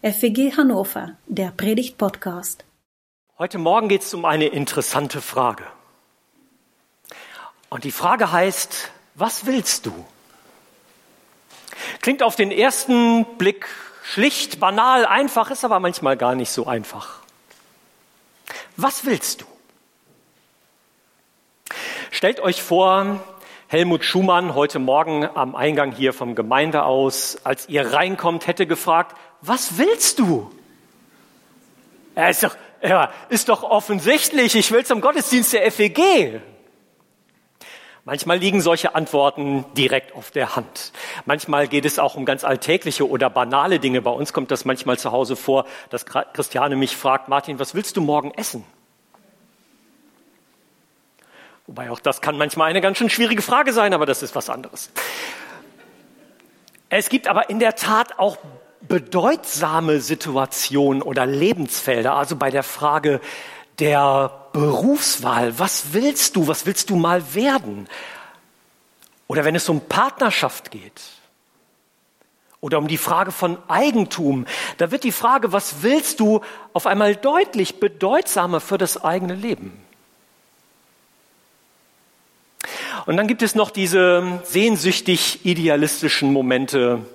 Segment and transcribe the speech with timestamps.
[0.00, 2.64] FEG Hannover, der Predigt-Podcast.
[3.36, 5.64] Heute Morgen geht es um eine interessante Frage.
[7.68, 10.06] Und die Frage heißt, was willst du?
[12.00, 13.66] Klingt auf den ersten Blick
[14.04, 17.18] schlicht, banal, einfach, ist aber manchmal gar nicht so einfach.
[18.76, 19.46] Was willst du?
[22.12, 23.20] Stellt euch vor,
[23.66, 29.78] Helmut Schumann heute Morgen am Eingang hier vom Gemeindehaus, als ihr reinkommt, hätte gefragt, was
[29.78, 30.50] willst du?
[32.14, 36.40] Er ist doch, er ist doch offensichtlich, ich will zum Gottesdienst der FEG.
[38.04, 40.92] Manchmal liegen solche Antworten direkt auf der Hand.
[41.26, 44.00] Manchmal geht es auch um ganz alltägliche oder banale Dinge.
[44.00, 47.98] Bei uns kommt das manchmal zu Hause vor, dass Christiane mich fragt, Martin, was willst
[47.98, 48.64] du morgen essen?
[51.66, 54.48] Wobei auch das kann manchmal eine ganz schön schwierige Frage sein, aber das ist was
[54.48, 54.90] anderes.
[56.88, 58.38] Es gibt aber in der Tat auch
[58.80, 63.20] bedeutsame Situationen oder Lebensfelder, also bei der Frage
[63.78, 67.88] der Berufswahl, was willst du, was willst du mal werden?
[69.26, 71.02] Oder wenn es um Partnerschaft geht
[72.60, 74.46] oder um die Frage von Eigentum,
[74.78, 76.40] da wird die Frage, was willst du,
[76.72, 79.84] auf einmal deutlich bedeutsamer für das eigene Leben.
[83.06, 87.06] Und dann gibt es noch diese sehnsüchtig idealistischen Momente,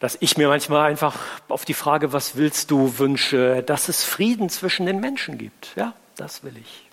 [0.00, 4.48] dass ich mir manchmal einfach auf die Frage, was willst du, wünsche, dass es Frieden
[4.50, 5.70] zwischen den Menschen gibt.
[5.76, 6.84] Ja, das will ich.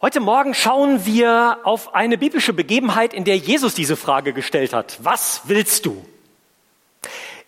[0.00, 4.98] Heute Morgen schauen wir auf eine biblische Begebenheit, in der Jesus diese Frage gestellt hat.
[5.02, 6.04] Was willst du?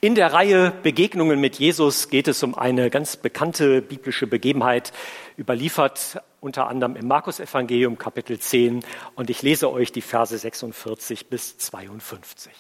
[0.05, 4.93] In der Reihe Begegnungen mit Jesus geht es um eine ganz bekannte biblische Begebenheit,
[5.39, 11.57] überliefert unter anderem im Markus-Evangelium Kapitel 10 und ich lese euch die Verse 46 bis
[11.57, 12.53] 52.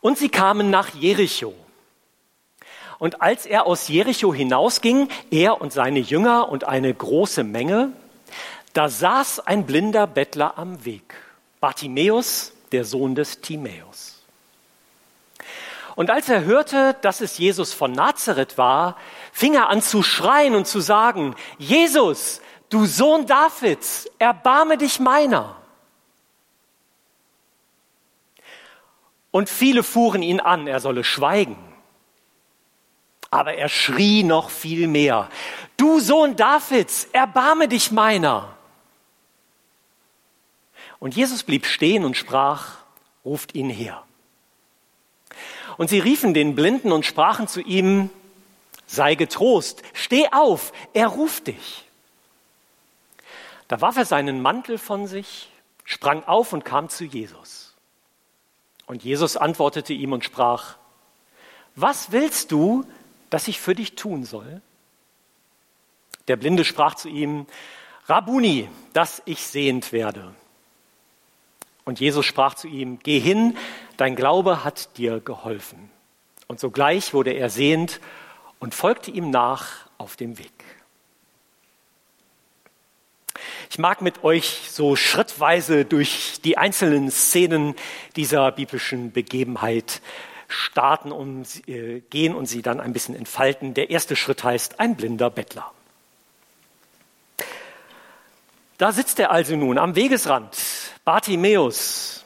[0.00, 1.52] Und sie kamen nach Jericho.
[2.98, 7.92] Und als er aus Jericho hinausging, er und seine Jünger und eine große Menge,
[8.72, 11.12] da saß ein blinder Bettler am Weg,
[11.60, 14.21] Bartimäus, der Sohn des Timäus.
[15.94, 18.96] Und als er hörte, dass es Jesus von Nazareth war,
[19.32, 25.56] fing er an zu schreien und zu sagen, Jesus, du Sohn Davids, erbarme dich meiner.
[29.30, 31.56] Und viele fuhren ihn an, er solle schweigen.
[33.30, 35.28] Aber er schrie noch viel mehr,
[35.76, 38.56] du Sohn Davids, erbarme dich meiner.
[40.98, 42.76] Und Jesus blieb stehen und sprach,
[43.24, 44.04] ruft ihn her.
[45.76, 48.10] Und sie riefen den Blinden und sprachen zu ihm,
[48.86, 51.86] sei getrost, steh auf, er ruft dich.
[53.68, 55.50] Da warf er seinen Mantel von sich,
[55.84, 57.74] sprang auf und kam zu Jesus.
[58.86, 60.76] Und Jesus antwortete ihm und sprach,
[61.74, 62.84] was willst du,
[63.30, 64.60] dass ich für dich tun soll?
[66.28, 67.46] Der Blinde sprach zu ihm,
[68.06, 70.34] Rabuni, dass ich sehend werde.
[71.84, 73.56] Und Jesus sprach zu ihm, geh hin,
[73.96, 75.90] dein Glaube hat dir geholfen.
[76.46, 78.00] Und sogleich wurde er sehend
[78.60, 80.52] und folgte ihm nach auf dem Weg.
[83.70, 87.74] Ich mag mit euch so schrittweise durch die einzelnen Szenen
[88.16, 90.02] dieser biblischen Begebenheit
[90.46, 93.72] starten und äh, gehen und sie dann ein bisschen entfalten.
[93.72, 95.72] Der erste Schritt heißt ein blinder Bettler.
[98.76, 100.56] Da sitzt er also nun am Wegesrand
[101.04, 102.24] Bartimäus,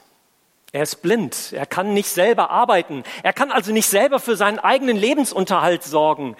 [0.71, 4.59] er ist blind, er kann nicht selber arbeiten, er kann also nicht selber für seinen
[4.59, 6.35] eigenen Lebensunterhalt sorgen.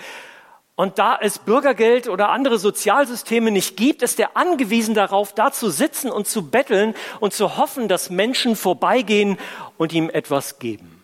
[0.76, 5.72] Und da es Bürgergeld oder andere Sozialsysteme nicht gibt, ist er angewiesen darauf, da zu
[5.72, 9.40] sitzen und zu betteln und zu hoffen, dass Menschen vorbeigehen
[9.78, 11.04] und ihm etwas geben.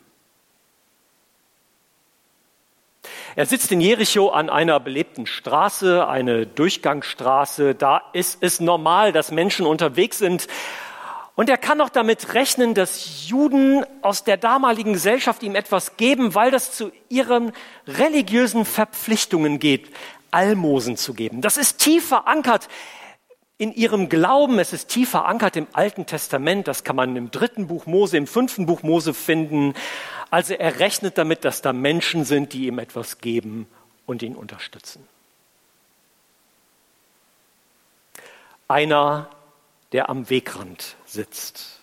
[3.36, 7.74] Er sitzt in Jericho an einer belebten Straße, eine Durchgangsstraße.
[7.74, 10.48] Da ist es normal, dass Menschen unterwegs sind.
[11.36, 16.36] Und er kann auch damit rechnen, dass Juden aus der damaligen Gesellschaft ihm etwas geben,
[16.36, 17.54] weil das zu ihren
[17.88, 19.90] religiösen Verpflichtungen geht,
[20.30, 21.42] Almosen zu geben.
[21.42, 22.68] Das ist tief verankert
[23.58, 27.68] in ihrem Glauben, es ist tief verankert im Alten Testament, das kann man im dritten
[27.68, 29.74] Buch Mose, im fünften Buch Mose finden.
[30.30, 33.68] Also er rechnet damit, dass da Menschen sind, die ihm etwas geben
[34.06, 35.08] und ihn unterstützen.
[38.68, 39.30] Einer
[39.92, 41.80] der am Wegrand sitzt.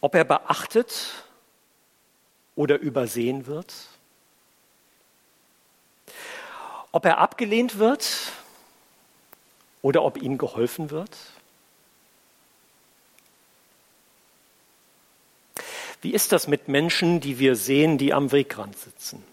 [0.00, 1.24] Ob er beachtet
[2.54, 3.74] oder übersehen wird,
[6.92, 8.32] ob er abgelehnt wird
[9.82, 11.16] oder ob ihm geholfen wird.
[16.00, 19.24] Wie ist das mit Menschen, die wir sehen, die am Wegrand sitzen?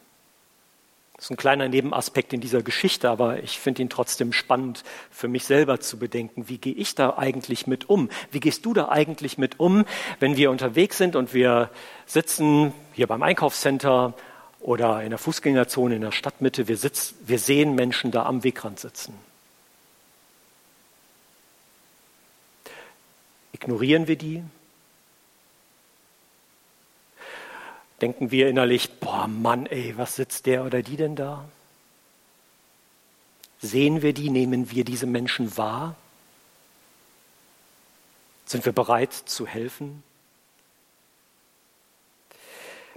[1.25, 5.27] Das ist ein kleiner Nebenaspekt in dieser Geschichte, aber ich finde ihn trotzdem spannend für
[5.27, 6.49] mich selber zu bedenken.
[6.49, 8.09] Wie gehe ich da eigentlich mit um?
[8.29, 9.85] Wie gehst du da eigentlich mit um,
[10.19, 11.71] wenn wir unterwegs sind und wir
[12.05, 14.13] sitzen hier beim Einkaufscenter
[14.59, 16.67] oder in der Fußgängerzone in der Stadtmitte?
[16.67, 19.15] Wir, sitzen, wir sehen Menschen da am Wegrand sitzen.
[23.51, 24.43] Ignorieren wir die?
[28.05, 31.43] Denken wir innerlich, boah Mann, ey, was sitzt der oder die denn da?
[33.59, 35.95] Sehen wir die, nehmen wir diese Menschen wahr?
[38.45, 40.03] Sind wir bereit zu helfen?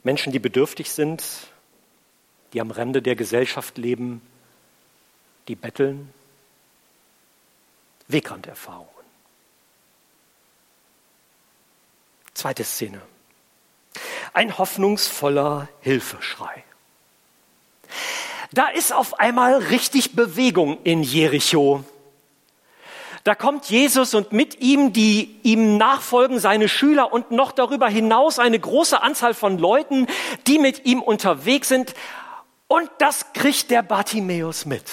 [0.02, 1.25] Menschen, die bedürftig sind,
[2.52, 4.20] die am Rande der Gesellschaft leben,
[5.49, 6.12] die betteln,
[8.08, 8.93] Wegranderfahrungen.
[12.34, 13.00] Zweite Szene
[14.33, 16.65] ein hoffnungsvoller Hilfeschrei.
[18.53, 21.85] Da ist auf einmal richtig Bewegung in Jericho.
[23.25, 28.39] Da kommt Jesus und mit ihm die ihm nachfolgen, seine Schüler und noch darüber hinaus
[28.39, 30.06] eine große Anzahl von Leuten,
[30.47, 31.95] die mit ihm unterwegs sind.
[32.69, 34.85] Und das kriegt der Bartimäus mit.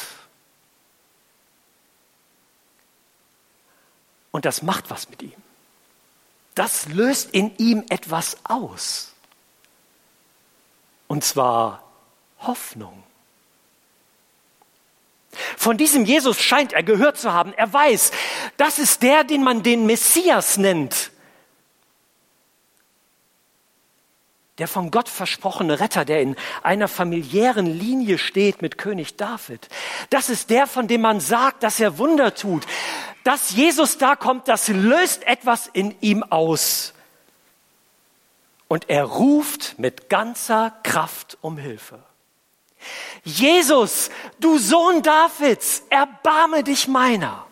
[4.32, 5.45] Und das macht was mit ihm.
[6.56, 9.14] Das löst in ihm etwas aus.
[11.08, 11.84] Und zwar
[12.40, 13.04] Hoffnung.
[15.58, 17.54] Von diesem Jesus scheint er gehört zu haben.
[17.54, 18.12] Er weiß,
[18.58, 21.12] das ist der, den man den Messias nennt.
[24.58, 29.68] Der von Gott versprochene Retter, der in einer familiären Linie steht mit König David.
[30.10, 32.66] Das ist der, von dem man sagt, dass er Wunder tut.
[33.26, 36.94] Dass Jesus da kommt, das löst etwas in ihm aus
[38.68, 42.04] und er ruft mit ganzer Kraft um Hilfe.
[43.24, 47.48] Jesus, du Sohn Davids, erbarme dich meiner.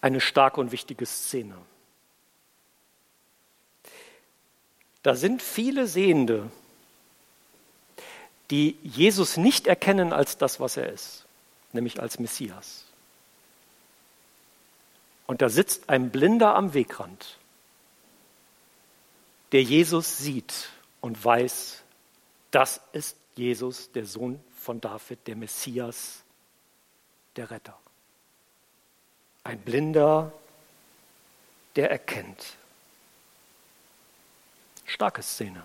[0.00, 1.56] Eine starke und wichtige Szene.
[5.02, 6.48] Da sind viele Sehende,
[8.50, 11.24] die Jesus nicht erkennen als das, was er ist,
[11.72, 12.84] nämlich als Messias.
[15.26, 17.38] Und da sitzt ein Blinder am Wegrand,
[19.52, 21.82] der Jesus sieht und weiß,
[22.50, 26.22] das ist Jesus, der Sohn von David, der Messias,
[27.36, 27.78] der Retter.
[29.44, 30.32] Ein Blinder,
[31.76, 32.56] der erkennt.
[34.84, 35.64] Starke Szene.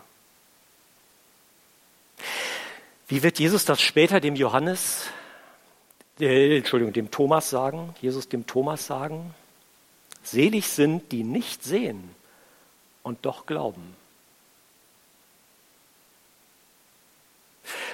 [3.07, 5.05] Wie wird Jesus das später dem Johannes,
[6.19, 7.95] äh, Entschuldigung, dem Thomas sagen?
[8.01, 9.33] Jesus dem Thomas sagen?
[10.23, 12.09] Selig sind, die nicht sehen
[13.03, 13.95] und doch glauben.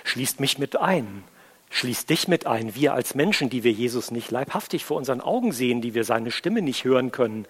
[0.03, 1.23] Schließt mich mit ein,
[1.69, 5.51] schließt dich mit ein, wir als Menschen, die wir Jesus nicht leibhaftig vor unseren Augen
[5.51, 7.45] sehen, die wir seine Stimme nicht hören können,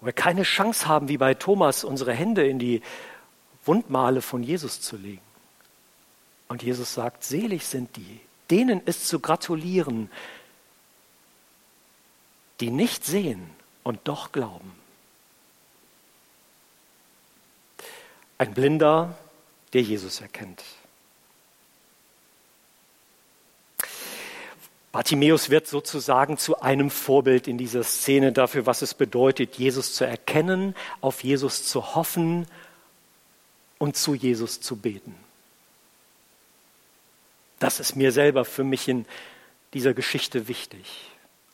[0.00, 2.80] wo wir keine Chance haben, wie bei Thomas, unsere Hände in die
[3.66, 5.31] Wundmale von Jesus zu legen.
[6.52, 8.20] Und Jesus sagt, selig sind die,
[8.50, 10.10] denen ist zu gratulieren,
[12.60, 13.48] die nicht sehen
[13.84, 14.70] und doch glauben.
[18.36, 19.16] Ein Blinder,
[19.72, 20.62] der Jesus erkennt.
[24.92, 30.04] Bartimäus wird sozusagen zu einem Vorbild in dieser Szene dafür, was es bedeutet, Jesus zu
[30.04, 32.46] erkennen, auf Jesus zu hoffen
[33.78, 35.14] und zu Jesus zu beten.
[37.62, 39.06] Das ist mir selber für mich in
[39.72, 41.12] dieser Geschichte wichtig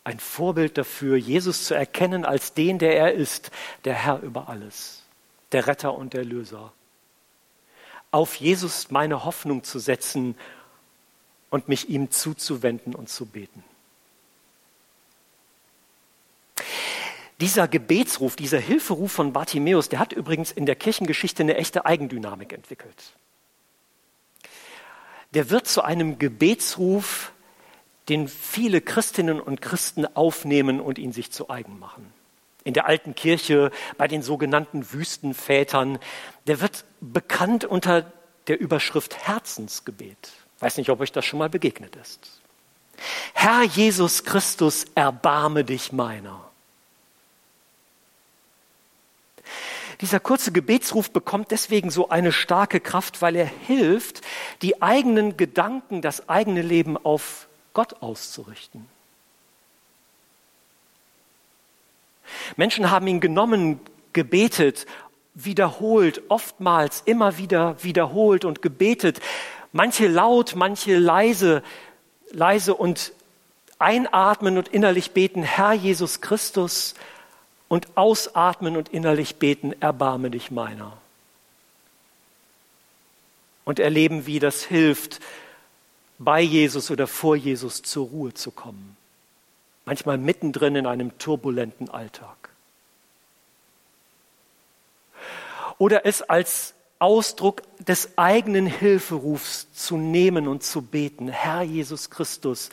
[0.08, 3.50] ein Vorbild dafür, Jesus zu erkennen als den, der er ist,
[3.84, 5.02] der Herr über alles,
[5.52, 6.72] der Retter und der Löser.
[8.10, 10.34] Auf Jesus meine Hoffnung zu setzen
[11.50, 13.62] und mich ihm zuzuwenden und zu beten.
[17.38, 22.54] Dieser Gebetsruf, dieser Hilferuf von Bartimäus, der hat übrigens in der Kirchengeschichte eine echte Eigendynamik
[22.54, 23.12] entwickelt.
[25.34, 27.32] Der wird zu einem Gebetsruf,
[28.08, 32.12] den viele Christinnen und Christen aufnehmen und ihn sich zu eigen machen.
[32.64, 35.98] In der alten Kirche, bei den sogenannten Wüstenvätern,
[36.46, 38.10] der wird bekannt unter
[38.46, 40.32] der Überschrift Herzensgebet.
[40.60, 42.40] Weiß nicht, ob euch das schon mal begegnet ist.
[43.32, 46.47] Herr Jesus Christus, erbarme dich meiner.
[50.00, 54.20] Dieser kurze Gebetsruf bekommt deswegen so eine starke Kraft, weil er hilft,
[54.62, 58.86] die eigenen Gedanken, das eigene Leben auf Gott auszurichten.
[62.56, 63.80] Menschen haben ihn genommen,
[64.12, 64.86] gebetet,
[65.34, 69.20] wiederholt, oftmals, immer wieder wiederholt und gebetet.
[69.72, 71.62] Manche laut, manche leise,
[72.30, 73.12] leise und
[73.78, 76.94] einatmen und innerlich beten, Herr Jesus Christus,
[77.68, 80.96] und ausatmen und innerlich beten, erbarme dich meiner.
[83.64, 85.20] Und erleben, wie das hilft,
[86.18, 88.96] bei Jesus oder vor Jesus zur Ruhe zu kommen.
[89.84, 92.36] Manchmal mittendrin in einem turbulenten Alltag.
[95.78, 101.28] Oder es als Ausdruck des eigenen Hilferufs zu nehmen und zu beten.
[101.28, 102.70] Herr Jesus Christus,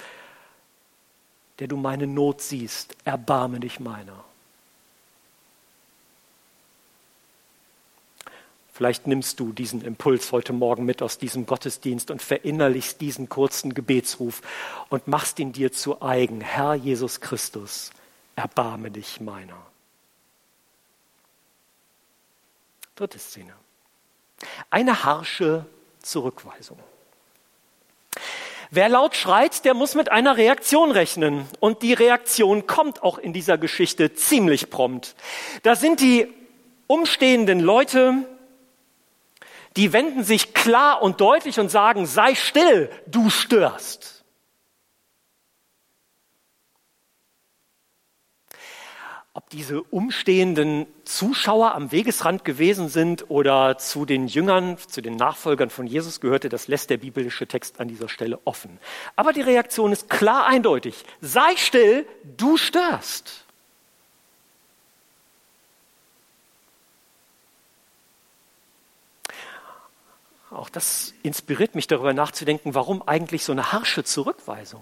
[1.60, 4.24] der du meine Not siehst, erbarme dich meiner.
[8.76, 13.74] Vielleicht nimmst du diesen Impuls heute Morgen mit aus diesem Gottesdienst und verinnerlichst diesen kurzen
[13.74, 14.42] Gebetsruf
[14.90, 16.42] und machst ihn dir zu eigen.
[16.42, 17.92] Herr Jesus Christus,
[18.36, 19.56] erbarme dich meiner.
[22.98, 23.54] Dritte Szene.
[24.70, 25.66] Eine harsche
[26.02, 26.78] Zurückweisung.
[28.72, 31.48] Wer laut schreit, der muss mit einer Reaktion rechnen.
[31.62, 35.16] Und die Reaktion kommt auch in dieser Geschichte ziemlich prompt.
[35.64, 36.28] Da sind die
[36.88, 38.26] umstehenden Leute,
[39.76, 44.16] die wenden sich klar und deutlich und sagen, sei still, du störst.
[49.34, 55.70] Ob diese umstehenden Zuschauer am Wegesrand gewesen sind oder zu den Jüngern, zu den Nachfolgern
[55.70, 58.80] von Jesus gehörte, das lässt der biblische Text an dieser Stelle offen.
[59.18, 61.04] Aber die Reaktion ist klar eindeutig.
[61.20, 63.45] Sei still, du störst.
[70.56, 74.82] Auch das inspiriert mich darüber nachzudenken, warum eigentlich so eine harsche Zurückweisung.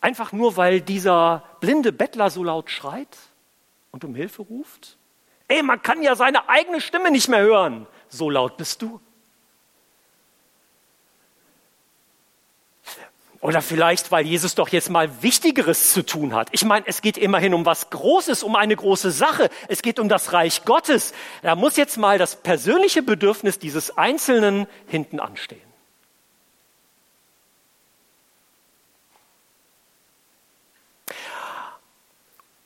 [0.00, 3.18] Einfach nur, weil dieser blinde Bettler so laut schreit
[3.90, 4.96] und um Hilfe ruft?
[5.48, 7.88] Ey, man kann ja seine eigene Stimme nicht mehr hören.
[8.08, 9.00] So laut bist du.
[13.40, 16.48] Oder vielleicht, weil Jesus doch jetzt mal Wichtigeres zu tun hat.
[16.50, 19.48] Ich meine, es geht immerhin um was Großes, um eine große Sache.
[19.68, 21.12] Es geht um das Reich Gottes.
[21.42, 25.60] Da muss jetzt mal das persönliche Bedürfnis dieses Einzelnen hinten anstehen.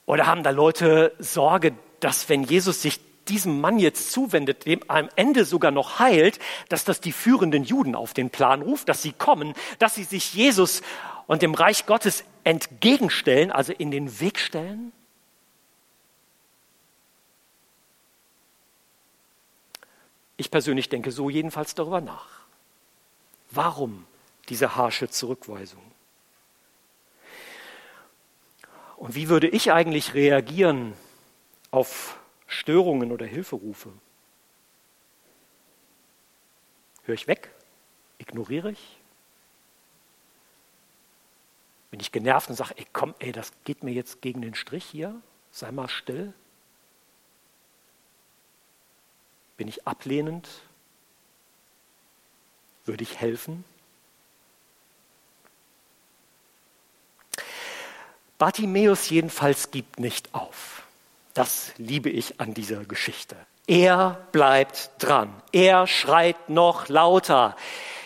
[0.06, 5.08] Oder haben da Leute Sorge, dass wenn Jesus sich diesem Mann jetzt zuwendet, dem am
[5.16, 6.38] Ende sogar noch heilt,
[6.68, 10.34] dass das die führenden Juden auf den Plan ruft, dass sie kommen, dass sie sich
[10.34, 10.82] Jesus
[11.26, 14.92] und dem Reich Gottes entgegenstellen, also in den Weg stellen?
[20.36, 22.26] Ich persönlich denke so jedenfalls darüber nach.
[23.50, 24.06] Warum
[24.48, 25.82] diese harsche Zurückweisung?
[28.96, 30.94] Und wie würde ich eigentlich reagieren
[31.70, 32.18] auf
[32.52, 33.92] Störungen oder Hilferufe?
[37.04, 37.50] Höre ich weg?
[38.18, 38.98] Ignoriere ich?
[41.90, 44.84] Bin ich genervt und sage, ey komm, ey, das geht mir jetzt gegen den Strich
[44.84, 46.32] hier, sei mal still?
[49.56, 50.48] Bin ich ablehnend?
[52.84, 53.64] Würde ich helfen?
[58.38, 60.82] Bartimäus jedenfalls gibt nicht auf.
[61.34, 63.36] Das liebe ich an dieser Geschichte.
[63.66, 65.32] Er bleibt dran.
[65.52, 67.56] Er schreit noch lauter.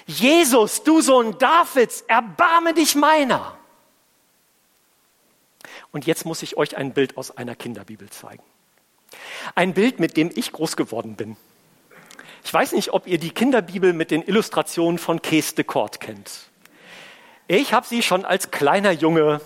[0.06, 3.56] Jesus, du Sohn Davids, erbarme dich meiner.
[5.90, 8.42] Und jetzt muss ich euch ein Bild aus einer Kinderbibel zeigen.
[9.54, 11.36] Ein Bild, mit dem ich groß geworden bin.
[12.44, 16.30] Ich weiß nicht, ob ihr die Kinderbibel mit den Illustrationen von Kees de Kort kennt.
[17.48, 19.40] Ich habe sie schon als kleiner Junge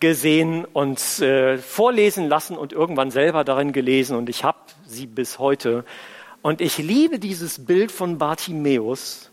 [0.00, 5.38] gesehen und äh, vorlesen lassen und irgendwann selber darin gelesen und ich habe sie bis
[5.38, 5.84] heute.
[6.42, 9.30] Und ich liebe dieses Bild von Bartimäus,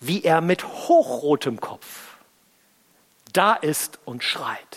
[0.00, 2.14] wie er mit hochrotem Kopf
[3.32, 4.76] da ist und schreit.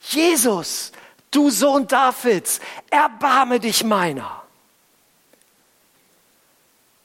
[0.00, 0.92] Jesus,
[1.30, 4.42] du Sohn Davids, erbarme dich meiner.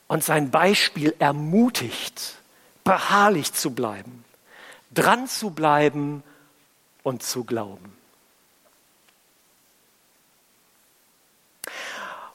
[0.08, 2.36] Und sein Beispiel ermutigt,
[2.84, 4.26] beharrlich zu bleiben,
[4.94, 6.24] dran zu bleiben
[7.04, 7.96] und zu glauben.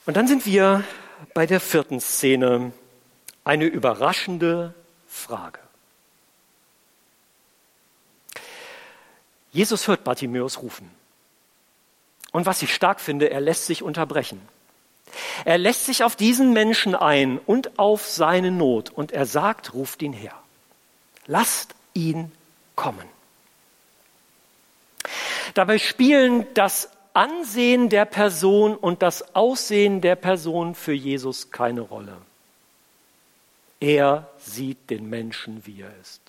[0.05, 0.83] Und dann sind wir
[1.33, 2.71] bei der vierten Szene,
[3.43, 4.73] eine überraschende
[5.07, 5.59] Frage.
[9.51, 10.91] Jesus hört Bartimäus rufen.
[12.31, 14.41] Und was ich stark finde, er lässt sich unterbrechen.
[15.45, 20.01] Er lässt sich auf diesen Menschen ein und auf seine Not und er sagt, ruft
[20.01, 20.33] ihn her.
[21.27, 22.31] Lasst ihn
[22.75, 23.14] kommen.
[25.55, 32.17] Dabei spielen das Ansehen der Person und das Aussehen der Person für Jesus keine Rolle.
[33.79, 36.21] Er sieht den Menschen, wie er ist.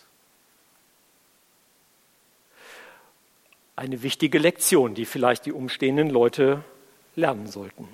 [3.75, 6.62] Eine wichtige Lektion, die vielleicht die umstehenden Leute
[7.16, 7.88] lernen sollten.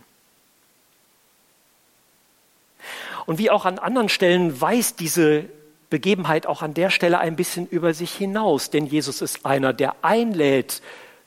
[3.25, 5.47] Und wie auch an anderen Stellen weist diese
[5.89, 9.97] Begebenheit auch an der Stelle ein bisschen über sich hinaus, denn Jesus ist einer, der
[10.03, 10.83] einlädt,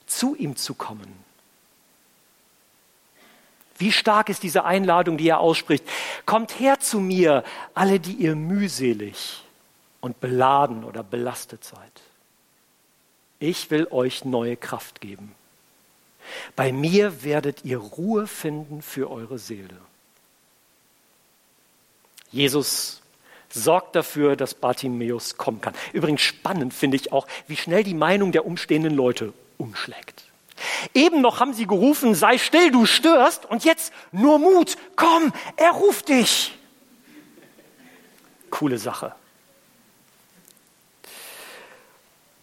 [0.06, 1.24] zu ihm zu kommen.
[3.78, 5.84] Wie stark ist diese Einladung, die er ausspricht?
[6.24, 7.44] Kommt her zu mir,
[7.74, 9.42] alle, die ihr mühselig
[10.00, 12.00] und beladen oder belastet seid.
[13.38, 15.34] Ich will euch neue Kraft geben.
[16.56, 19.76] Bei mir werdet ihr Ruhe finden für eure Seele.
[22.32, 23.02] Jesus
[23.48, 25.74] sorgt dafür, dass Bartimäus kommen kann.
[25.92, 30.24] Übrigens spannend finde ich auch, wie schnell die Meinung der umstehenden Leute umschlägt.
[30.94, 35.72] Eben noch haben sie gerufen, sei still, du störst, und jetzt nur Mut, komm, er
[35.72, 36.56] ruft dich.
[38.50, 39.14] Coole Sache.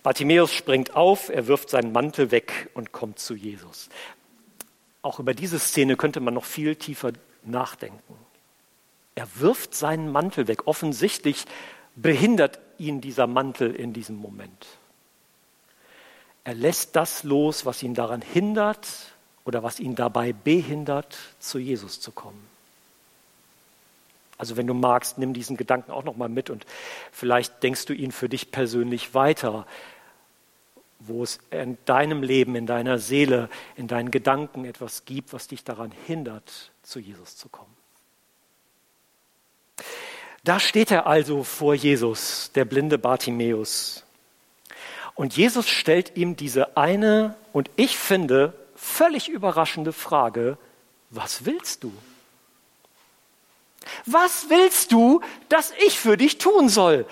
[0.04, 3.90] Bartimäus springt auf, er wirft seinen Mantel weg und kommt zu Jesus.
[5.02, 8.18] Auch über diese Szene könnte man noch viel tiefer nachdenken.
[9.16, 10.68] Er wirft seinen Mantel weg.
[10.68, 11.46] Offensichtlich
[11.96, 14.68] behindert ihn dieser Mantel in diesem Moment.
[16.44, 18.88] Er lässt das los, was ihn daran hindert
[19.46, 22.48] oder was ihn dabei behindert, zu Jesus zu kommen.
[24.38, 26.66] Also wenn du magst, nimm diesen Gedanken auch noch mal mit und
[27.12, 29.66] vielleicht denkst du ihn für dich persönlich weiter,
[31.00, 35.64] wo es in deinem Leben, in deiner Seele, in deinen Gedanken etwas gibt, was dich
[35.64, 37.74] daran hindert, zu Jesus zu kommen.
[40.44, 44.04] Da steht er also vor Jesus, der blinde Bartimäus.
[45.16, 50.58] Und Jesus stellt ihm diese eine und ich finde völlig überraschende Frage,
[51.10, 51.94] was willst du?
[54.06, 57.06] Was willst du, dass ich für dich tun soll?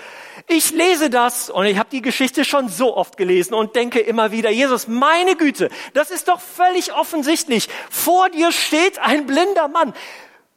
[0.48, 4.32] Ich lese das und ich habe die Geschichte schon so oft gelesen und denke immer
[4.32, 7.70] wieder, Jesus, meine Güte, das ist doch völlig offensichtlich.
[7.90, 9.94] Vor dir steht ein blinder Mann.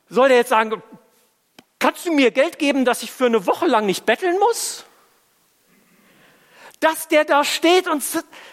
[0.09, 0.83] Soll der jetzt sagen,
[1.79, 4.85] kannst du mir Geld geben, dass ich für eine Woche lang nicht betteln muss?
[6.85, 8.05] Dass der da steht und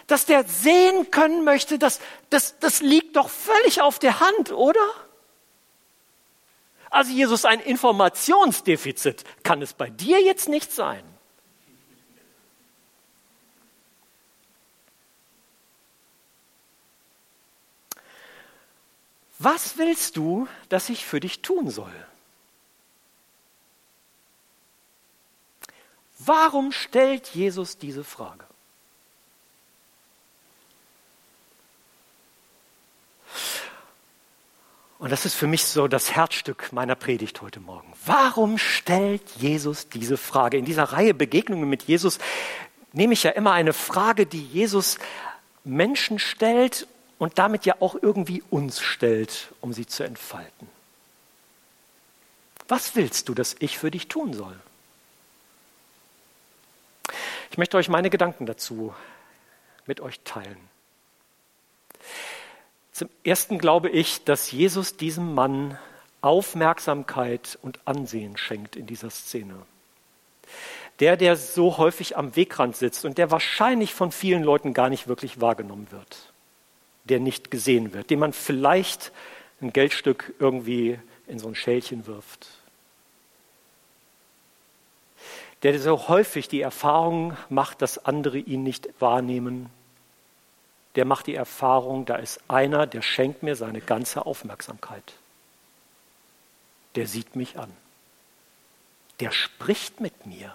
[0.06, 4.80] dass der sehen können möchte, das, das, das liegt doch völlig auf der Hand, oder?
[6.88, 11.04] Also Jesus, ein Informationsdefizit kann es bei dir jetzt nicht sein.
[19.38, 21.92] Was willst du, dass ich für dich tun soll?
[26.24, 28.44] Warum stellt Jesus diese Frage?
[34.98, 37.92] Und das ist für mich so das Herzstück meiner Predigt heute Morgen.
[38.06, 40.58] Warum stellt Jesus diese Frage?
[40.58, 42.18] In dieser Reihe Begegnungen mit Jesus
[42.92, 44.98] nehme ich ja immer eine Frage, die Jesus
[45.64, 46.86] Menschen stellt
[47.18, 50.68] und damit ja auch irgendwie uns stellt, um sie zu entfalten.
[52.68, 54.56] Was willst du, dass ich für dich tun soll?
[57.52, 58.94] Ich möchte euch meine Gedanken dazu
[59.84, 60.56] mit euch teilen.
[62.92, 65.78] Zum Ersten glaube ich, dass Jesus diesem Mann
[66.22, 69.66] Aufmerksamkeit und Ansehen schenkt in dieser Szene.
[70.98, 75.06] Der, der so häufig am Wegrand sitzt und der wahrscheinlich von vielen Leuten gar nicht
[75.06, 76.32] wirklich wahrgenommen wird,
[77.04, 79.12] der nicht gesehen wird, dem man vielleicht
[79.60, 82.61] ein Geldstück irgendwie in so ein Schälchen wirft
[85.62, 89.70] der so häufig die Erfahrung macht, dass andere ihn nicht wahrnehmen,
[90.94, 95.14] der macht die Erfahrung, da ist einer, der schenkt mir seine ganze Aufmerksamkeit.
[96.96, 97.72] Der sieht mich an.
[99.20, 100.54] Der spricht mit mir.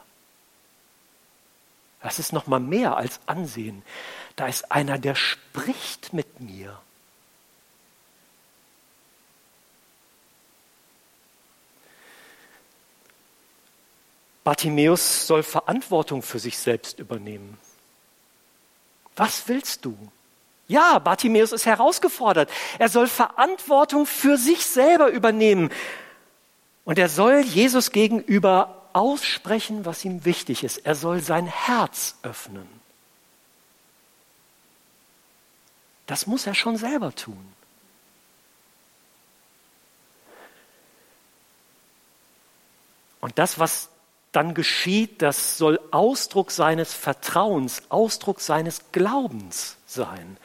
[2.01, 3.81] Das ist noch mal mehr als Ansehen.
[4.35, 6.79] Da ist einer, der spricht mit mir.
[14.47, 17.57] Bartimäus soll Verantwortung für sich selbst übernehmen.
[19.17, 19.97] Was willst du?
[20.69, 22.49] Ja, Bartimäus ist herausgefordert.
[22.79, 25.69] Er soll Verantwortung für sich selber übernehmen.
[26.85, 30.77] Und er soll Jesus gegenüber aussprechen, was ihm wichtig ist.
[30.77, 32.69] Er soll sein Herz öffnen.
[36.05, 37.53] Das muss er schon selber tun.
[43.19, 43.89] Und das, was
[44.37, 50.37] dann geschieht, das soll Ausdruck seines Vertrauens, Ausdruck seines Glaubens sein.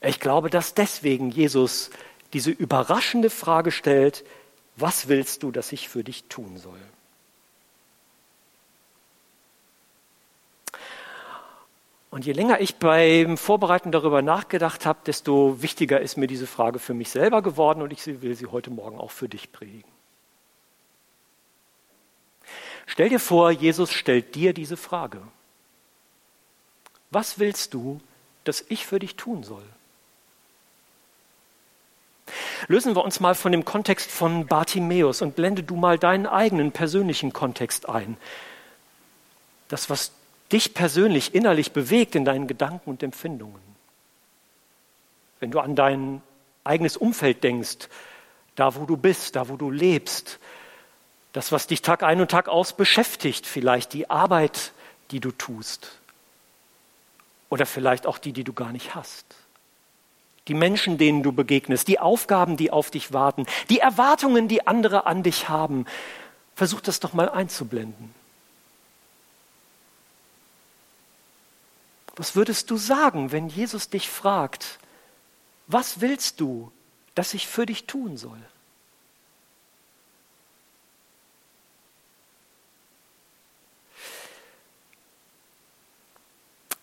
[0.00, 1.90] Ich glaube, dass deswegen Jesus
[2.32, 4.24] diese überraschende Frage stellt,
[4.74, 6.80] was willst du, dass ich für dich tun soll?
[12.10, 16.80] Und je länger ich beim Vorbereiten darüber nachgedacht habe, desto wichtiger ist mir diese Frage
[16.80, 19.93] für mich selber geworden und ich will sie heute Morgen auch für dich predigen.
[22.86, 25.20] Stell dir vor, Jesus stellt dir diese Frage.
[27.10, 28.00] Was willst du,
[28.44, 29.64] dass ich für dich tun soll?
[32.68, 36.72] Lösen wir uns mal von dem Kontext von Bartimäus und blende du mal deinen eigenen
[36.72, 38.16] persönlichen Kontext ein.
[39.68, 40.12] Das, was
[40.52, 43.60] dich persönlich innerlich bewegt in deinen Gedanken und Empfindungen.
[45.40, 46.22] Wenn du an dein
[46.64, 47.88] eigenes Umfeld denkst,
[48.54, 50.38] da wo du bist, da wo du lebst,
[51.34, 54.72] das, was dich Tag ein und Tag aus beschäftigt, vielleicht die Arbeit,
[55.10, 55.98] die du tust
[57.50, 59.26] oder vielleicht auch die, die du gar nicht hast.
[60.46, 65.06] Die Menschen, denen du begegnest, die Aufgaben, die auf dich warten, die Erwartungen, die andere
[65.06, 65.86] an dich haben.
[66.54, 68.14] Versuch das doch mal einzublenden.
[72.14, 74.78] Was würdest du sagen, wenn Jesus dich fragt,
[75.66, 76.70] was willst du,
[77.16, 78.38] dass ich für dich tun soll?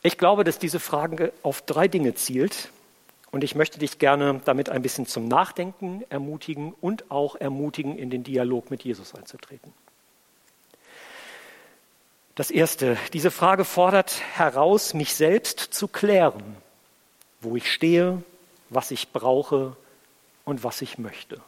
[0.04, 2.70] Ich glaube, dass diese Frage auf drei Dinge zielt
[3.32, 8.10] und ich möchte dich gerne damit ein bisschen zum Nachdenken ermutigen und auch ermutigen, in
[8.10, 9.74] den Dialog mit Jesus einzutreten.
[12.36, 16.58] Das Erste, diese Frage fordert heraus, mich selbst zu klären,
[17.42, 18.24] wo ich stehe,
[18.70, 19.76] was ich brauche
[20.46, 21.40] und was ich möchte.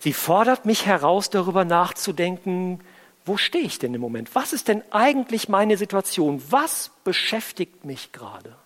[0.00, 2.80] Sie fordert mich heraus, darüber nachzudenken,
[3.28, 4.34] wo stehe ich denn im Moment?
[4.34, 6.42] Was ist denn eigentlich meine Situation?
[6.48, 8.56] Was beschäftigt mich gerade?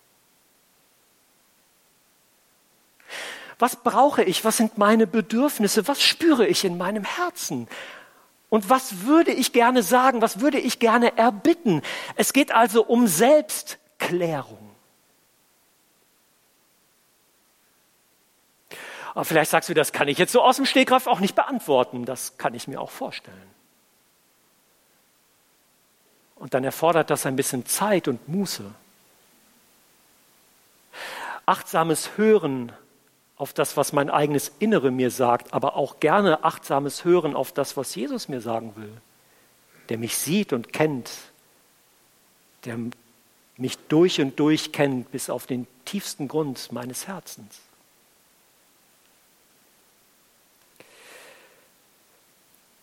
[3.58, 4.44] Was brauche ich?
[4.44, 5.86] Was sind meine Bedürfnisse?
[5.86, 7.68] Was spüre ich in meinem Herzen?
[8.48, 10.22] Und was würde ich gerne sagen?
[10.22, 11.82] Was würde ich gerne erbitten?
[12.16, 14.70] Es geht also um Selbstklärung.
[19.14, 22.04] Aber vielleicht sagst du, das kann ich jetzt so aus dem Stegreif auch nicht beantworten.
[22.04, 23.61] Das kann ich mir auch vorstellen.
[26.42, 28.64] Und dann erfordert das ein bisschen Zeit und Muße.
[31.46, 32.72] Achtsames Hören
[33.36, 37.76] auf das, was mein eigenes Innere mir sagt, aber auch gerne achtsames Hören auf das,
[37.76, 38.90] was Jesus mir sagen will,
[39.88, 41.12] der mich sieht und kennt,
[42.64, 42.76] der
[43.56, 47.60] mich durch und durch kennt bis auf den tiefsten Grund meines Herzens.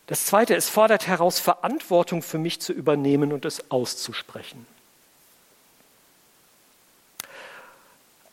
[0.10, 4.66] Das Zweite, es fordert heraus, Verantwortung für mich zu übernehmen und es auszusprechen.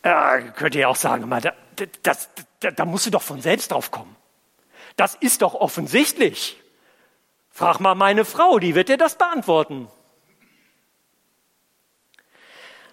[0.01, 1.53] Äh, könnt ihr auch sagen, da,
[2.01, 2.29] das,
[2.61, 4.15] da, da musst du doch von selbst drauf kommen.
[4.95, 6.59] Das ist doch offensichtlich.
[7.51, 9.87] Frag mal meine Frau, die wird dir das beantworten.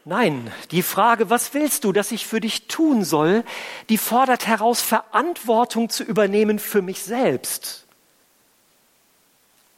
[0.05, 3.45] Nein, die Frage, was willst du, dass ich für dich tun soll,
[3.89, 7.84] die fordert heraus, Verantwortung zu übernehmen für mich selbst.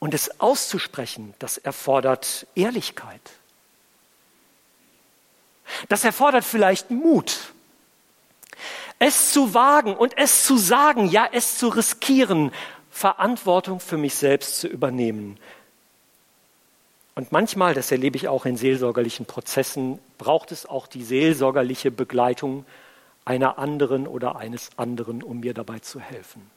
[0.07, 3.21] Und es auszusprechen, das erfordert Ehrlichkeit.
[5.89, 7.53] Das erfordert vielleicht Mut.
[9.01, 12.53] Es zu wagen und es zu sagen, ja, es zu riskieren,
[12.89, 15.41] Verantwortung für mich selbst zu übernehmen.
[17.17, 22.65] Und manchmal, das erlebe ich auch in seelsorgerlichen Prozessen, braucht es auch die seelsorgerliche Begleitung
[23.25, 26.49] einer anderen oder eines anderen, um mir dabei zu helfen.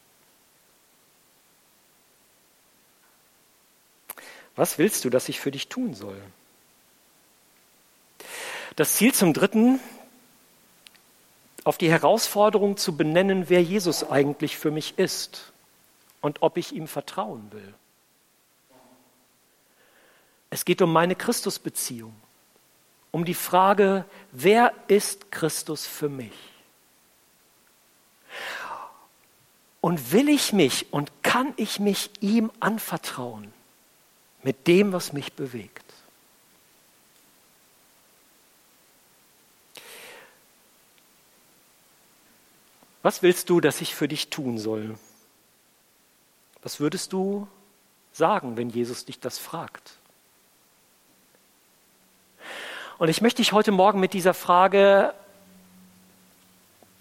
[4.60, 6.22] Was willst du, dass ich für dich tun soll?
[8.76, 9.80] Das Ziel zum Dritten,
[11.64, 15.54] auf die Herausforderung zu benennen, wer Jesus eigentlich für mich ist
[16.20, 17.74] und ob ich ihm vertrauen will.
[20.50, 22.14] Es geht um meine Christusbeziehung,
[23.12, 26.38] um die Frage, wer ist Christus für mich?
[29.80, 33.54] Und will ich mich und kann ich mich ihm anvertrauen?
[34.44, 35.84] Mit dem, was mich bewegt.
[43.02, 44.98] Was willst du, dass ich für dich tun soll?
[46.62, 47.48] Was würdest du
[48.12, 49.94] sagen, wenn Jesus dich das fragt?
[52.98, 55.14] Und ich möchte dich heute Morgen mit dieser Frage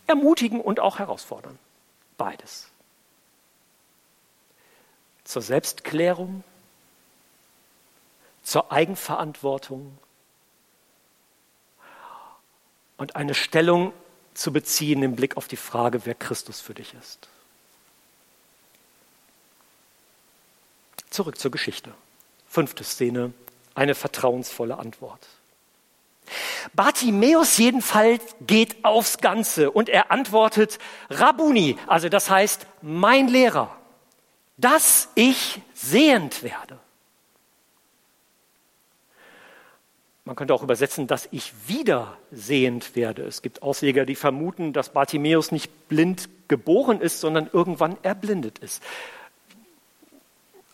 [0.07, 1.59] ermutigen und auch herausfordern.
[2.17, 2.69] Beides.
[5.25, 6.45] Zur Selbstklärung
[8.49, 9.99] zur Eigenverantwortung
[12.97, 13.93] und eine Stellung
[14.33, 17.29] zu beziehen im Blick auf die Frage, wer Christus für dich ist.
[21.11, 21.93] Zurück zur Geschichte.
[22.49, 23.35] Fünfte Szene,
[23.75, 25.27] eine vertrauensvolle Antwort.
[26.73, 30.79] Bartimäus jedenfalls geht aufs Ganze und er antwortet
[31.11, 33.77] Rabuni, also das heißt mein Lehrer,
[34.57, 36.79] dass ich sehend werde.
[40.29, 43.23] Man könnte auch übersetzen, dass ich wieder sehend werde.
[43.23, 48.83] Es gibt Ausleger, die vermuten, dass Bartimäus nicht blind geboren ist, sondern irgendwann erblindet ist.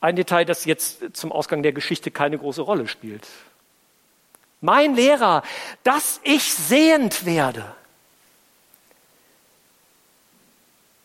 [0.01, 3.29] Ein Detail, das jetzt zum Ausgang der Geschichte keine große Rolle spielt.
[4.61, 5.45] Mein Lehrer,
[5.85, 7.77] dass ich sehend werde.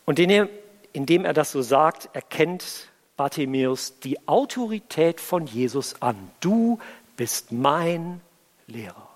[0.07, 6.31] Und indem er das so sagt, erkennt Bartimäus die Autorität von Jesus an.
[6.39, 6.79] Du
[7.15, 8.21] bist mein
[8.69, 9.07] Lehrer.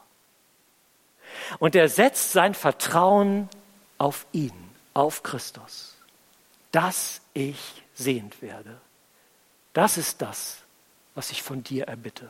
[1.60, 3.50] Und er setzt sein Vertrauen
[3.98, 4.54] auf ihn,
[4.94, 5.96] auf Christus,
[6.72, 8.80] dass ich sehend werde.
[9.74, 10.58] Das ist das,
[11.16, 12.30] was ich von dir erbitte.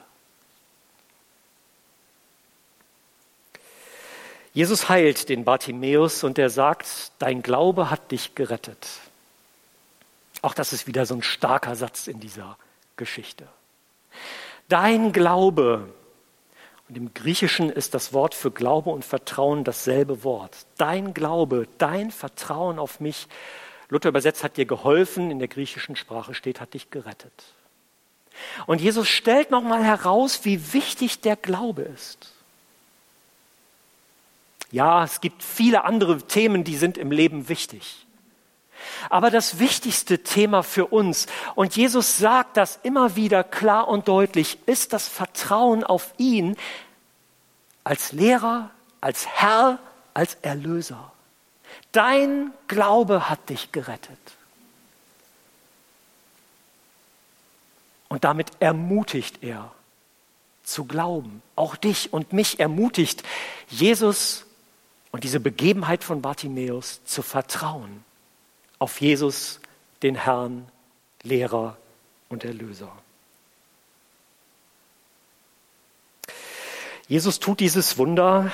[4.53, 8.87] Jesus heilt den Bartimäus und er sagt, dein Glaube hat dich gerettet.
[10.43, 12.57] Auch das ist wieder so ein starker Satz in dieser
[12.95, 13.47] Geschichte.
[14.69, 15.91] Dein Glaube,
[16.93, 20.55] und im Griechischen ist das Wort für Glaube und Vertrauen dasselbe Wort.
[20.77, 23.27] Dein Glaube, dein Vertrauen auf mich
[23.89, 27.33] Luther übersetzt hat dir geholfen, in der griechischen Sprache steht, hat dich gerettet.
[28.67, 32.31] Und Jesus stellt nochmal heraus, wie wichtig der Glaube ist.
[34.69, 38.05] Ja, es gibt viele andere Themen, die sind im Leben wichtig.
[39.09, 44.57] Aber das wichtigste Thema für uns, und Jesus sagt das immer wieder klar und deutlich,
[44.65, 46.55] ist das Vertrauen auf ihn
[47.83, 49.79] als Lehrer, als Herr,
[50.13, 51.11] als Erlöser.
[51.91, 54.19] Dein Glaube hat dich gerettet.
[58.09, 59.71] Und damit ermutigt er
[60.63, 61.41] zu glauben.
[61.55, 63.23] Auch dich und mich ermutigt
[63.69, 64.45] Jesus
[65.11, 68.03] und diese Begebenheit von Bartimäus zu vertrauen
[68.79, 69.61] auf Jesus,
[70.01, 70.67] den Herrn,
[71.21, 71.77] Lehrer
[72.27, 72.91] und Erlöser.
[77.13, 78.51] Jesus tut dieses Wunder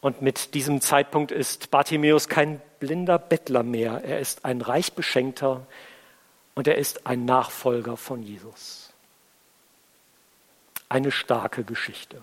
[0.00, 4.02] und mit diesem Zeitpunkt ist Bartimäus kein blinder Bettler mehr.
[4.02, 5.68] Er ist ein reich beschenkter
[6.56, 8.92] und er ist ein Nachfolger von Jesus.
[10.88, 12.20] Eine starke Geschichte.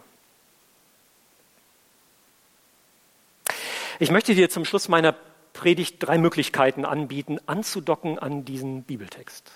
[3.99, 5.15] Ich möchte dir zum Schluss meiner
[5.53, 9.49] Predigt drei Möglichkeiten anbieten, anzudocken an diesen Bibeltext.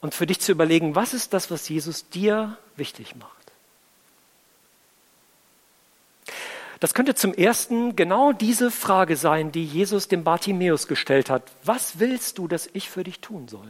[0.00, 3.38] Und für dich zu überlegen, was ist das, was Jesus dir wichtig macht?
[6.80, 11.42] Das könnte zum ersten genau diese Frage sein, die Jesus dem Bartimäus gestellt hat.
[11.64, 13.68] Was willst du, dass ich für dich tun soll?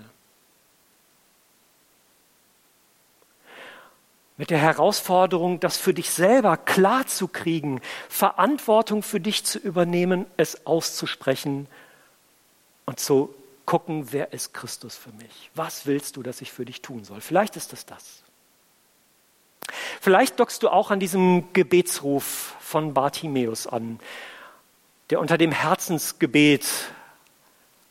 [4.37, 10.27] Mit der Herausforderung, das für dich selber klar zu kriegen, Verantwortung für dich zu übernehmen,
[10.37, 11.67] es auszusprechen
[12.85, 13.35] und zu
[13.69, 15.51] gucken, wer ist Christus für mich?
[15.55, 17.21] Was willst du, dass ich für dich tun soll?
[17.21, 18.23] Vielleicht ist es das.
[20.01, 24.01] Vielleicht dockst du auch an diesem Gebetsruf von Bartimäus an,
[25.11, 26.67] der unter dem Herzensgebet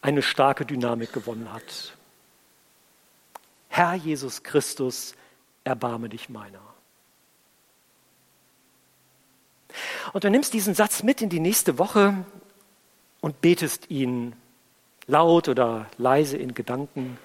[0.02, 1.94] eine starke Dynamik gewonnen hat.
[3.70, 5.14] Herr Jesus Christus,
[5.64, 6.74] erbarme dich meiner.
[10.12, 12.26] Und du nimmst diesen Satz mit in die nächste Woche
[13.22, 14.36] und betest ihn
[15.08, 17.18] laut oder leise in Gedanken.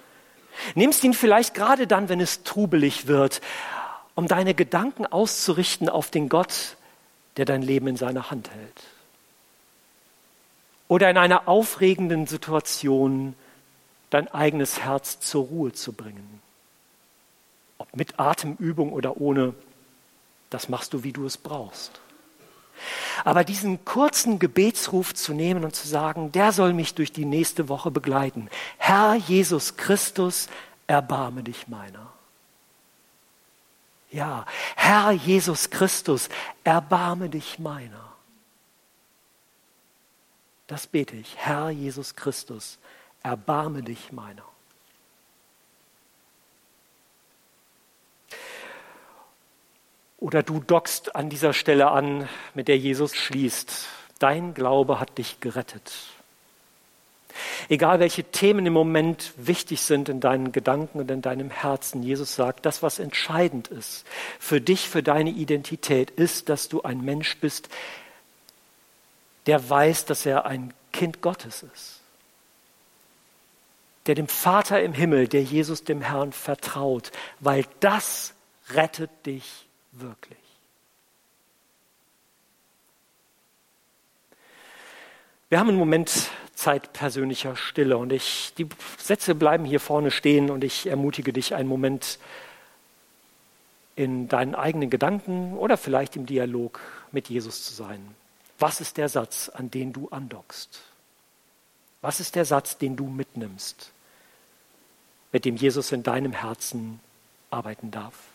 [0.74, 3.40] Nimmst ihn vielleicht gerade dann, wenn es trubelig wird,
[4.14, 6.76] um deine Gedanken auszurichten auf den Gott,
[7.36, 8.82] der dein Leben in seiner Hand hält.
[10.88, 13.34] Oder in einer aufregenden Situation
[14.10, 16.42] dein eigenes Herz zur Ruhe zu bringen.
[17.78, 19.54] Ob mit Atemübung oder ohne,
[20.50, 22.02] das machst du, wie du es brauchst.
[23.24, 27.68] Aber diesen kurzen Gebetsruf zu nehmen und zu sagen, der soll mich durch die nächste
[27.68, 28.48] Woche begleiten.
[28.78, 30.48] Herr Jesus Christus,
[30.86, 32.12] erbarme dich meiner.
[34.10, 34.44] Ja,
[34.76, 36.28] Herr Jesus Christus,
[36.64, 38.12] erbarme dich meiner.
[40.66, 41.36] Das bete ich.
[41.36, 42.78] Herr Jesus Christus,
[43.22, 44.44] erbarme dich meiner.
[50.22, 53.88] Oder du dockst an dieser Stelle an, mit der Jesus schließt.
[54.20, 55.92] Dein Glaube hat dich gerettet.
[57.68, 62.36] Egal welche Themen im Moment wichtig sind in deinen Gedanken und in deinem Herzen, Jesus
[62.36, 64.06] sagt, das, was entscheidend ist
[64.38, 67.68] für dich, für deine Identität, ist, dass du ein Mensch bist,
[69.46, 71.98] der weiß, dass er ein Kind Gottes ist.
[74.06, 78.34] Der dem Vater im Himmel, der Jesus dem Herrn vertraut, weil das
[78.70, 80.38] rettet dich wirklich.
[85.48, 90.50] Wir haben einen Moment Zeit persönlicher Stille und ich, die Sätze bleiben hier vorne stehen
[90.50, 92.18] und ich ermutige dich, einen Moment
[93.94, 98.14] in deinen eigenen Gedanken oder vielleicht im Dialog mit Jesus zu sein.
[98.58, 100.80] Was ist der Satz, an den du andockst?
[102.00, 103.92] Was ist der Satz, den du mitnimmst,
[105.32, 107.00] mit dem Jesus in deinem Herzen
[107.50, 108.31] arbeiten darf?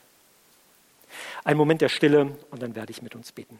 [1.44, 3.60] Ein Moment der Stille und dann werde ich mit uns beten.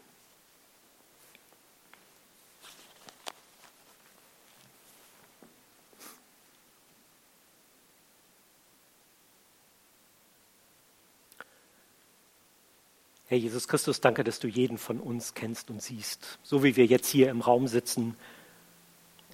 [13.28, 16.86] Herr Jesus Christus, danke, dass du jeden von uns kennst und siehst, so wie wir
[16.86, 18.16] jetzt hier im Raum sitzen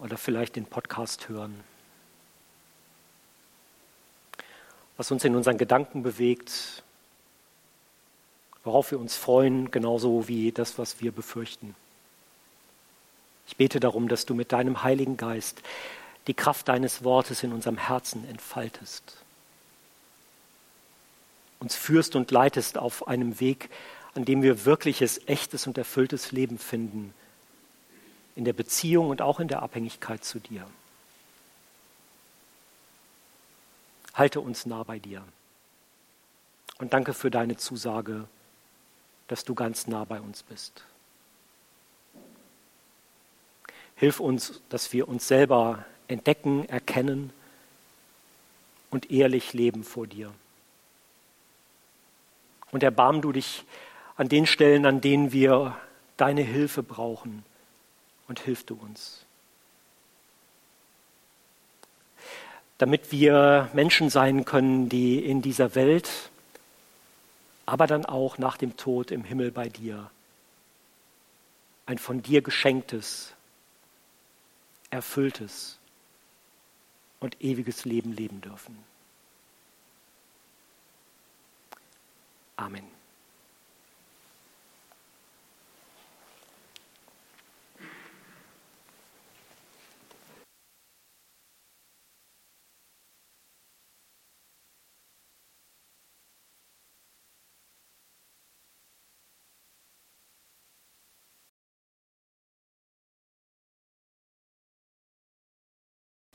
[0.00, 1.62] oder vielleicht den Podcast hören.
[4.96, 6.84] Was uns in unseren Gedanken bewegt,
[8.64, 11.74] worauf wir uns freuen, genauso wie das, was wir befürchten.
[13.46, 15.62] Ich bete darum, dass du mit deinem Heiligen Geist
[16.27, 19.18] die Kraft deines Wortes in unserem Herzen entfaltest
[21.64, 23.70] uns führst und leitest auf einem Weg,
[24.14, 27.14] an dem wir wirkliches, echtes und erfülltes Leben finden,
[28.37, 30.66] in der Beziehung und auch in der Abhängigkeit zu dir.
[34.12, 35.24] Halte uns nah bei dir.
[36.79, 38.29] Und danke für deine Zusage,
[39.29, 40.85] dass du ganz nah bei uns bist.
[43.97, 47.33] Hilf uns, dass wir uns selber entdecken, erkennen
[48.91, 50.33] und ehrlich leben vor dir.
[52.71, 53.65] Und erbarm du dich
[54.17, 55.77] an den Stellen, an denen wir
[56.17, 57.45] deine Hilfe brauchen.
[58.27, 59.25] Und hilf du uns.
[62.79, 66.11] Damit wir Menschen sein können, die in dieser Welt,
[67.66, 70.11] aber dann auch nach dem Tod im Himmel bei dir
[71.87, 73.35] ein von dir geschenktes,
[74.90, 75.79] erfülltes
[77.20, 78.77] und ewiges Leben leben dürfen.
[82.57, 82.93] Amen.